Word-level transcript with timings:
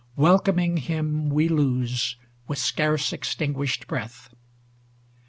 Welcoming 0.15 0.77
him 0.77 1.29
we 1.29 1.47
lose 1.47 2.15
with 2.47 2.57
scarce 2.57 3.11
extin 3.11 3.53
guished 3.53 3.85
breath. 3.85 4.33